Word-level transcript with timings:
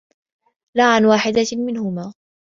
لَا 0.77 0.93
عَنْ 0.93 1.05
وَاحِدَةٍ 1.05 1.47
مِنْهُمَا 1.57 2.13